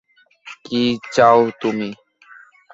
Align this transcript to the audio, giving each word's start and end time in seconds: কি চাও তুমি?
কি 0.65 0.81
চাও 1.13 1.39
তুমি? 1.61 1.89